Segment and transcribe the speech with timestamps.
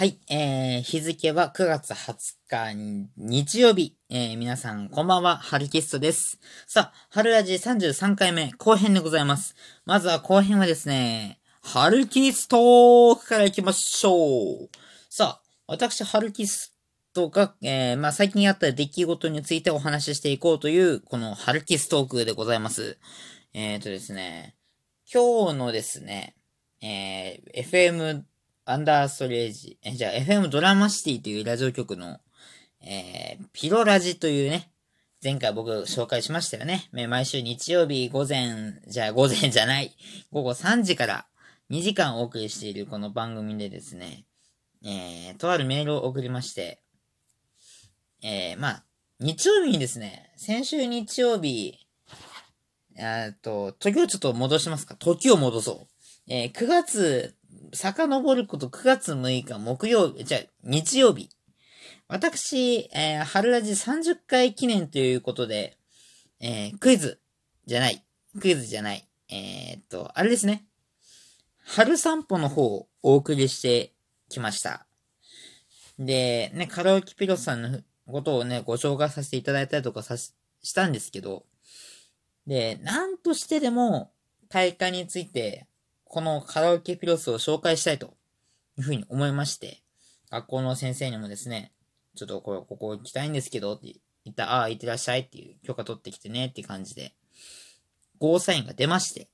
[0.00, 3.98] はい、えー、日付は9月20日日曜日。
[4.08, 6.38] えー、皆さん、こんばんは、ハルキストです。
[6.66, 9.54] さあ、春ラジ33回目、後編でございます。
[9.84, 14.70] まずは後編はですね、ハルキストークから行きましょう。
[15.10, 16.74] さあ、私、ハルキス
[17.12, 22.96] トが、えー、まあ、最近あった出来事についてお話ししていこうという、このハルキストークでございます。
[23.52, 24.56] えーとですね、
[25.12, 26.36] 今日のですね、
[26.80, 28.22] えー、FM
[28.70, 32.20] アンダーストレージ、え、じゃあ FM ドラマシティというラジオ局の、
[32.80, 34.70] えー、ピロラジというね、
[35.20, 36.88] 前回僕紹介しましたよね。
[36.92, 39.90] 毎週日曜日午前、じゃあ午前じゃない、
[40.30, 41.26] 午後3時から
[41.70, 44.24] 2時間お送りしているこの番組でですね、
[44.84, 46.80] えー、とあるメールを送りまして、
[48.22, 48.84] えー、まあ、
[49.18, 51.76] 日曜日にですね、先週日曜日、
[52.96, 54.94] えっと、時をちょっと戻しますか。
[54.94, 55.88] 時を戻そ
[56.28, 56.32] う。
[56.32, 57.34] えー、9月
[57.72, 61.30] 遡ること9月6日木曜日、じゃあ、日曜日。
[62.08, 65.76] 私、えー、春ラジ30回記念ということで、
[66.40, 67.20] えー、クイズ
[67.66, 68.04] じゃない。
[68.40, 69.06] クイズじゃない。
[69.28, 70.64] えー、っと、あれですね。
[71.64, 73.92] 春散歩の方をお送りして
[74.28, 74.86] きました。
[75.98, 81.44] で、ね、カラオケピロスさんのことをね、ご紹介させていただいたりとかさし、したんですけど、
[82.46, 84.10] で、なんとしてでも
[84.48, 85.66] 大会について
[86.10, 88.14] このカラオケピロスを紹介したいと
[88.76, 89.80] いうふうに思いまして、
[90.28, 91.70] 学校の先生にもですね、
[92.16, 93.94] ちょっとこれ、ここ行きたいんですけど、って
[94.24, 97.14] 言った、ああ、行ってらっしゃいっていう許可取ってきてねっていう感じで、
[98.18, 99.28] ゴーサインが出まして、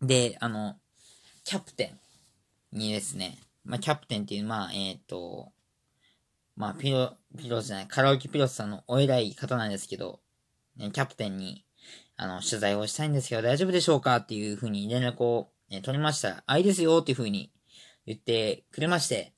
[0.00, 0.76] で、あの、
[1.44, 1.92] キャプテ
[2.72, 5.52] ンにですね、まあ、キャプテンっていう、まあ、えっ、ー、と、
[6.56, 10.20] まあ、ピロ、ピロじゃない、カラオケピロスさんのお偉い方なんですけど、
[10.78, 11.66] ね、キャプテンに、
[12.16, 16.42] あの、取材をしたいんですけど大丈夫でしょうかっていうふうに連絡をえ撮りました。
[16.46, 17.50] あ、いいですよっていう風に
[18.06, 19.32] 言ってくれまして。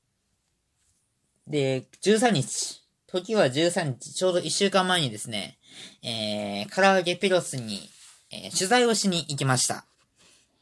[1.47, 2.81] で、13日。
[3.07, 5.57] 時は13日、ちょうど1週間前にですね、
[6.01, 7.89] えー、唐揚げピロスに、
[8.31, 9.85] えー、取材をしに行きました。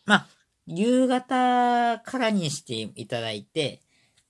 [0.05, 0.27] まあ、
[0.65, 3.81] 夕方からにしていただいて、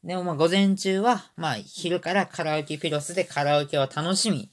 [0.04, 4.50] でもまあ午前中は、まあ昼からカラオケピロスでカラオケを楽しみ、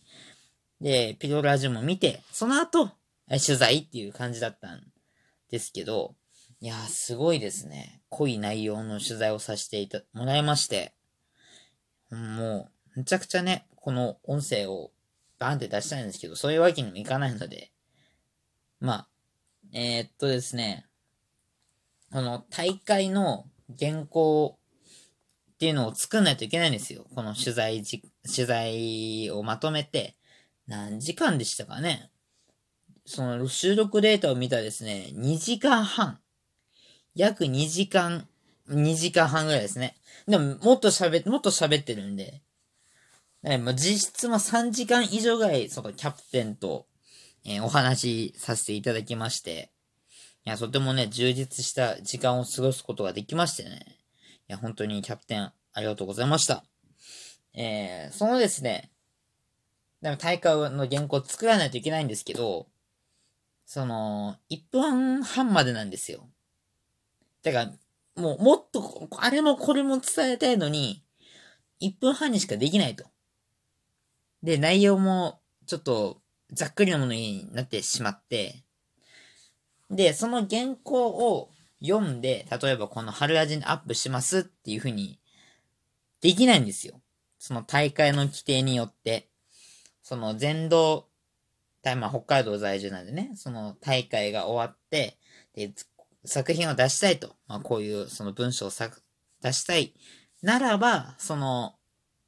[0.81, 2.91] で、ピロラジオも見て、その後、
[3.29, 4.83] 取材っていう感じだったん
[5.51, 6.15] ですけど、
[6.61, 8.01] いやー、すごいですね。
[8.09, 10.95] 濃い内容の取材をさせていた、もらいまして、
[12.11, 14.91] もう、むちゃくちゃね、この音声を
[15.39, 17.73] バーンって出したいんですけど、そういうわけにもいかないので、
[18.81, 19.09] まあ、
[19.73, 20.87] えー、っとですね、
[22.11, 23.45] この大会の
[23.79, 24.59] 原稿
[25.53, 27.07] っていうのを作んないといけないんですよ。
[27.15, 30.17] この取材じ、取材をまとめて、
[30.67, 32.11] 何時間でしたかね。
[33.05, 36.19] その収録データを見たらですね、2時間半
[37.17, 38.29] 約2時間、
[38.69, 39.97] 2時間半ぐらいですね。
[40.29, 42.43] でも、もっと喋って、もっと喋ってるんで。
[43.43, 46.87] えもう実質も3時間以上ぐらい、そのキャプテンと、
[47.45, 49.71] えー、お話しさせていただきまして。
[50.45, 53.99] いや、とてもね、充実した時間を過ごすことができましてね。
[54.49, 56.65] いや、本当にキャプテン、ありがとうございました。
[57.55, 58.91] えー、そのですね、
[60.03, 62.67] でも大会の原稿作らないといけないんですけど、
[63.65, 66.29] その、1分半までなんですよ。
[67.47, 67.73] だから、
[68.21, 71.05] もう、もっと、あれもこれも伝えたいのに、
[71.81, 73.05] 1分半にしかできないと。
[74.43, 76.21] で、内容も、ちょっと、
[76.51, 78.65] ざっくりなものになってしまって、
[79.93, 85.21] で、その原稿を読んで、例えばこの春味にアップしますっていう風に、
[86.21, 87.01] できないんですよ。
[87.39, 89.29] その大会の規定によって。
[90.03, 91.07] その全道、
[91.85, 95.17] まあ、北海道在住なんでね、その大会が終わって、
[95.55, 95.73] で、
[96.27, 97.37] 作品を出したいと。
[97.47, 99.95] まあ、こういうその文章を出したい。
[100.43, 101.75] ならば、その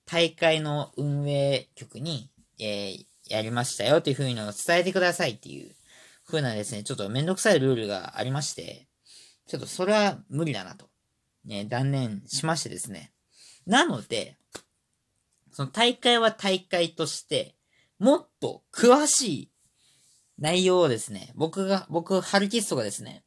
[0.07, 4.45] 大会の運営局に、えー、やりましたよというふうに伝
[4.79, 5.75] えてくださいっていう
[6.25, 8.89] ふうなですね、ちょっとめんどくさいルールがありまして、
[9.47, 10.89] ちょっとそれは無理だなと、
[11.45, 13.13] ね、断念しましてですね。
[13.67, 14.37] なので、
[15.53, 17.55] その大会は大会として、
[17.99, 19.51] もっと詳しい
[20.39, 23.25] 内容をですね、僕が、僕、ハルキストがですね、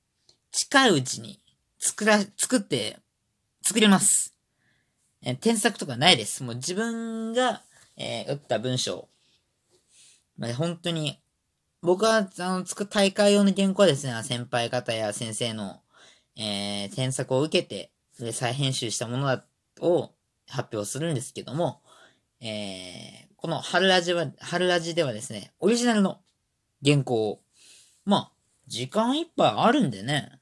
[0.51, 1.39] 近いうちに
[1.79, 2.99] 作ら、作って、
[3.63, 4.35] 作れます。
[5.23, 6.43] え添削とかないです。
[6.43, 7.61] もう自分が、
[7.95, 9.07] えー、打った文章。
[10.37, 11.19] まあ、本当に、
[11.81, 15.81] 僕は、あの、作、大会用の原稿はですね、先輩方や先生の、
[16.35, 19.45] えー、添削を受けて、で、再編集したものだ、
[19.79, 20.11] を
[20.47, 21.81] 発表するんですけども、
[22.41, 26.19] えー、この春ラジは、春ラジではですね、オリジナルの
[26.83, 27.41] 原稿を、
[28.05, 28.31] まあ、
[28.67, 30.40] 時間いっぱいあるんでね、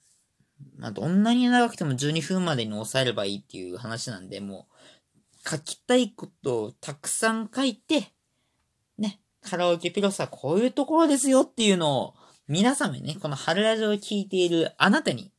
[0.78, 4.68] まあ、どんなに長くても12分までに抑えればいいっていう話なんで、も
[5.46, 8.12] う、書きたいことをたくさん書いて、
[8.98, 12.14] ね、カラオケピロスはこういうところですよっていうのを、
[12.48, 15.32] 皆様にね、この春ラジオを聞いているあなたに、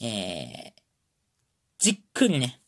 [0.00, 0.80] えー、
[1.78, 2.60] じっくりね、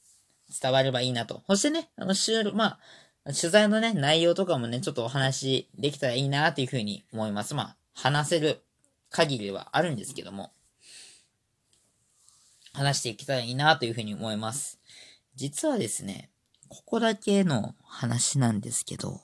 [0.61, 1.43] 伝わればいいなと。
[1.47, 2.79] そしてね、あの、収録、ま
[3.25, 7.55] あ、取材のね、内容とかもね、ちょっとお話できたらいいなっていうふうに思います。
[7.55, 8.63] まあ、話せる
[9.11, 10.53] 限りではあるんですけども、
[12.79, 14.79] 話していけたいいなというふうに思います。
[15.35, 16.31] 実はですね、
[16.69, 19.21] ここだけの話なんですけど、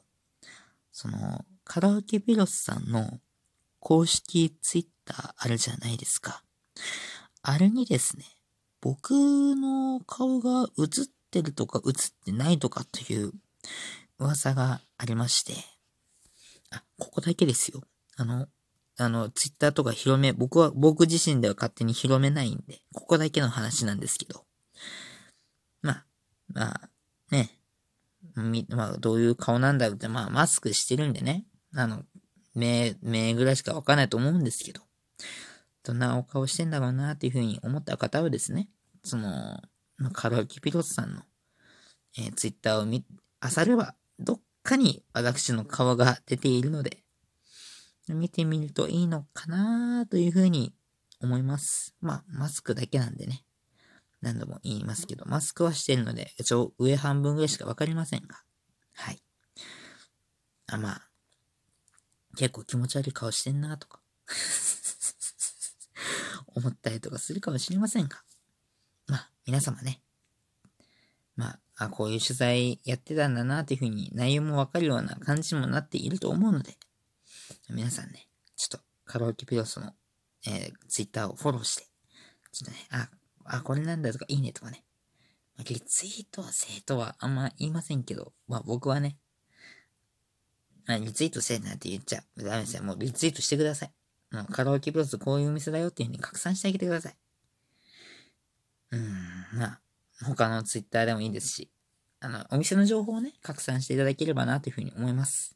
[0.93, 3.21] その、カラオケビロスさんの
[3.81, 6.43] 公式ツイッターあるじゃないですか。
[7.43, 8.25] あれにですね、
[8.81, 9.11] 僕
[9.57, 13.33] の顔が映ってるとか映ってないとかという
[14.19, 15.55] 噂がありまして、
[16.71, 17.83] あ、ここだけですよ。
[18.17, 18.47] あの、
[18.97, 24.45] あの、ツイッターとか広め、僕は、僕自身では勝手に広めないんで、ここだけの話なんですけど。
[25.83, 26.07] まあ、
[26.49, 26.91] まあ、
[27.31, 27.51] ね。
[28.37, 31.45] み、まあ、どういう顔なんだろうって、まあ、マスクしてるんでね。
[31.75, 32.05] あの、
[32.55, 34.83] 目、目ぐらいしかわかんないと思うんですけど。
[35.83, 38.69] どんなお顔してんだろうなっていうふうに思った方はですね、
[39.03, 39.61] その、
[40.13, 41.23] カラオケピロスさんの、
[42.17, 43.05] えー、ツイッターを見、
[43.41, 47.04] あされば、どっかに私の顔が出ているので、
[48.09, 50.75] 見てみるといいのかなというふうに
[51.23, 51.95] 思います。
[52.01, 53.45] まあ、マスクだけなんでね。
[54.21, 58.43] 何度も言いますけど、マスクはしてるので、一応上半分ぐらいしかわかりませんが。
[58.95, 59.23] はい。
[60.67, 61.09] あ、まあ、
[62.37, 64.01] 結構気持ち悪い顔してんなとか
[66.49, 68.23] 思ったりとかするかもしれませんが。
[69.07, 70.03] まあ、皆様ね。
[71.37, 76.77] まあ、あ、こういう取材やってたんだなというふうに内容もわかるような感じにもなっていると思うので、
[77.71, 79.93] 皆さんね、ちょっとカラオケピロスの、
[80.47, 81.85] えー、ツイッターをフォローして、
[82.53, 83.09] ちょっとね、あ、
[83.45, 84.85] あ、これなんだとかいいねとかね。
[85.57, 89.19] まあ、リツイートは生徒はあんま言いませんけど、まあ僕はね、
[90.87, 92.83] まあ、リツイートせえなんて言っちゃダメですよ。
[92.83, 93.93] もうリツイートしてください。
[94.31, 97.17] もうカラオケピロスこういうお店だよっていう風に拡散してあげてください。
[98.93, 99.81] うーん、まあ、
[100.25, 101.71] 他のツイッターでもいいですし、
[102.21, 105.54] あの、お店の情報をね、拡散していただければなというふうに思います。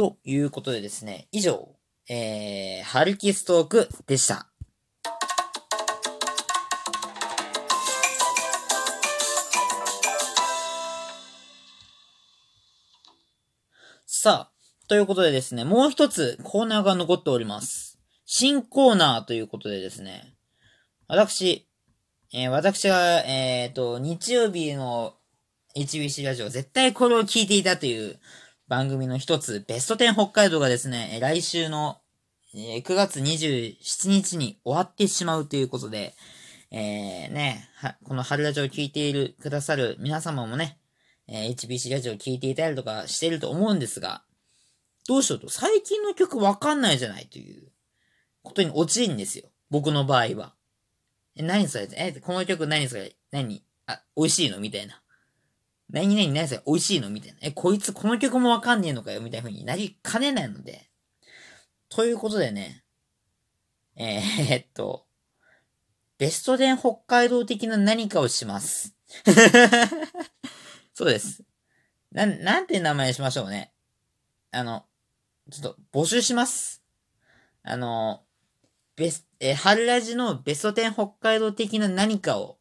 [0.00, 1.76] ということでですね、以上、
[2.08, 4.46] えー、ハルキストークでした。
[14.06, 14.52] さあ、
[14.88, 18.00] ということでですね、もう一つコーナーが残っております。
[18.24, 20.34] 新コーナーということでですね、
[21.08, 21.68] 私、
[22.32, 25.16] えー、私は、えっ、ー、と、日曜日の
[25.76, 28.18] HBC ラジオ、絶対これを聞いていたという、
[28.70, 31.98] 番組の一つ、ベスト10北海道がですね、来週の
[32.54, 36.14] 9月27日に終わってしまうということで、
[36.70, 37.68] えー、ね、
[38.04, 40.78] この春ラジオを聞いている、くださる皆様もね、
[41.26, 44.22] えー、HBC ラジオを聞いていたりとかしてると思うんですが、
[45.08, 47.72] どうしようと、最近の曲わかんないじゃないという
[48.44, 49.46] ことに陥るんですよ。
[49.68, 50.54] 僕の場合は。
[51.34, 51.88] え、何それ？
[51.96, 53.16] え、この曲何それ？
[53.32, 53.64] 何？
[53.86, 54.60] あ、美味しいの？
[54.60, 54.99] みたいな。
[55.92, 57.10] 何々何それ美味しいの？
[57.10, 57.38] みたいな。
[57.42, 59.20] え、こいつこの曲もわかんねえのかよ？
[59.20, 60.88] みたいな風になりかねないので。
[61.88, 62.84] ということでね、
[63.96, 65.06] えー、っと、
[66.18, 68.94] ベスト10北海道的な何かをします。
[70.94, 71.42] そうです。
[72.12, 73.72] な、なんて名前しましょうね。
[74.52, 74.86] あの、
[75.50, 76.82] ちょっと募集します。
[77.62, 78.24] あの、
[78.96, 82.58] ベス、え春ラジのベスト10北海道的な何かを、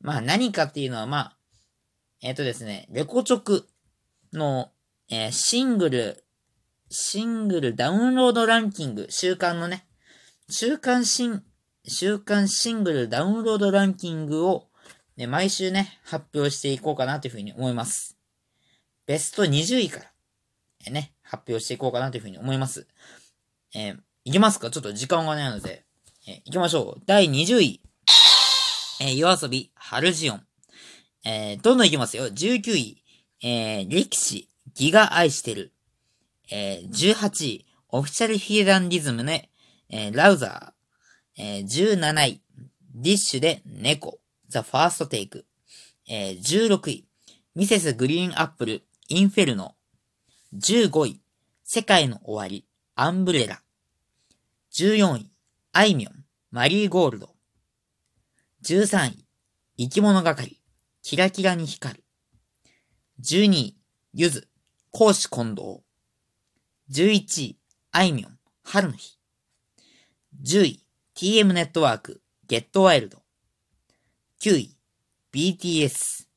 [0.00, 1.38] まあ何かっていうのはまあ、
[2.22, 3.68] えっ、ー、とですね、レコチョク
[4.32, 4.70] の、
[5.10, 6.24] えー、シングル、
[6.88, 9.86] シングルダウンロードランキング、週間のね、
[10.48, 11.42] 週間シン、
[11.86, 14.68] 週間シングルダウンロードランキングを、
[15.16, 18.16] ね、毎週ね、発表していこうかなというふうに思います。
[19.04, 20.12] ベスト20位から、
[20.86, 22.86] えー、ね、発表していこうかなというふうに思います。
[23.74, 24.70] えー、いきますか？
[24.70, 25.84] ちょっと時間がないので、
[26.28, 27.02] えー、いきましょう。
[27.04, 27.82] 第20位。
[29.00, 30.46] えー、夜遊び、ハルジオン。
[31.24, 32.24] えー、どんどんいきますよ。
[32.26, 33.02] 19位、
[33.42, 35.72] えー、力士、ギガ愛してる。
[36.50, 39.50] えー、18位、オフィシャルヒーランディズムね、
[39.88, 41.42] えー、ラウザー。
[41.42, 42.42] えー、17位、
[42.94, 45.46] ディッシュで猫、ザ・ファーストテイク。
[46.08, 47.06] えー、16位、
[47.54, 49.74] ミセス・グリーンアップル、インフェルノ。
[50.54, 51.20] 15位、
[51.64, 53.62] 世界の終わり、アンブレラ。
[54.72, 55.30] 14位、
[55.72, 57.34] あいみょん、マリーゴールド。
[58.64, 59.26] 13位、
[59.78, 60.61] 生き物係、
[61.02, 62.04] キラキラに光る。
[63.20, 63.76] 12位、
[64.14, 64.48] ゆず、
[64.92, 65.80] 講師近藤。
[66.92, 67.58] 11位、
[67.90, 69.18] あいみょん、春の日。
[70.44, 73.20] 10位、TM ネットワーク、ゲットワイルド。
[74.42, 74.76] 9位、
[75.32, 76.28] BTS、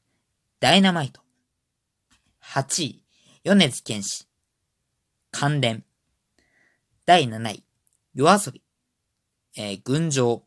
[0.60, 1.22] ダイナマイト。
[2.44, 3.04] 8位、
[3.44, 4.28] 米津玄師、
[5.30, 5.86] 関連。
[7.06, 7.64] 第7位、
[8.16, 8.64] 夜遊び、
[9.58, 10.44] えー、群青。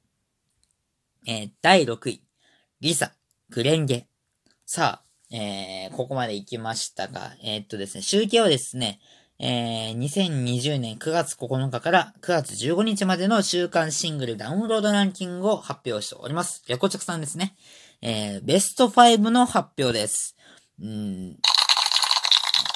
[1.25, 2.25] えー、第6位、
[2.81, 3.13] リサ、
[3.51, 4.07] クレンゲ。
[4.67, 9.01] さあ、えー、ここまで行きましたが、えー、っとですね、集計はですね、
[9.39, 16.63] えー、2020年9月9日から9月15日までの週間シングルダウンロードランキングを発表しております。
[16.67, 17.57] 横着さんですね。
[18.03, 20.37] えー、ベスト5の発表です。
[20.81, 21.37] うん。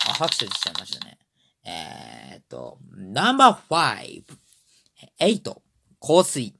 [0.09, 1.19] あ、拍手しちゃいましたね。
[1.65, 4.23] えー、っと、ナンバー5、
[5.21, 5.57] 8、
[6.01, 6.55] 香水。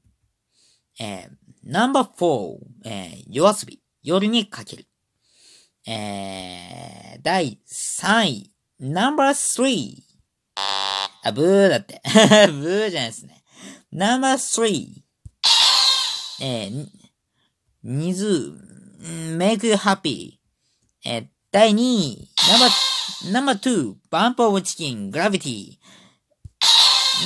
[0.99, 1.29] えー、
[1.63, 4.85] ナンバー4、えー、夜遊び、夜にかける。
[5.87, 9.95] えー、第3位、ナンバー3。
[11.23, 12.01] あ、ブーだって。
[12.51, 13.43] ブーじゃないですね。
[13.91, 15.03] ナンバー3。
[16.41, 16.87] えー、
[17.83, 18.53] ニズ、
[19.37, 20.33] make you happy。
[21.05, 25.77] えー、第2位、ナンバー、ナンバー2、バンプオブチキン、グラビティ。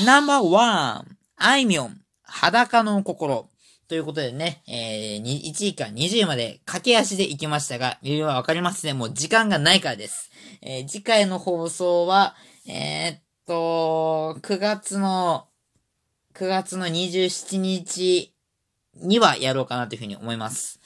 [0.05, 1.05] ナンバー1、
[1.37, 3.49] あいみょん、裸の心。
[3.87, 8.93] ということでね、えー、1位から20位まで駆け足で行きましたが、理由はわかりますね。
[8.93, 10.29] もう時間がないからです。
[10.61, 12.35] えー、次回の放送は、
[12.67, 15.47] えー、っと、9月の、
[16.35, 18.33] 9月の27日
[18.95, 20.81] にはやろうかなというふうに思います。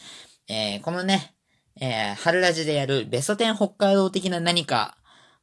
[0.48, 1.34] えー、このね、
[1.80, 4.98] えー、春ラジでやるベスト10北海道的な何か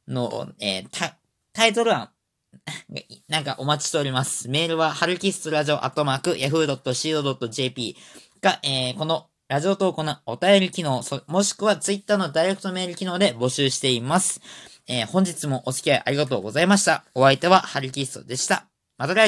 [0.07, 1.17] の、えー、タ
[1.51, 2.09] タイトル案、
[3.27, 4.49] なんかお待ちしております。
[4.49, 7.97] メールは、はるきすとラジオアットマーク、yahoo.co.jp
[8.41, 14.41] が、えー、このラジオ投稿のお便り機能、もしくはツイッターのダイレクトメール機能で募集しています。
[14.87, 17.03] えー、本日もお付き合いありがとうございました。
[17.15, 18.67] お相手は、はるきストでした。
[18.97, 19.27] また来週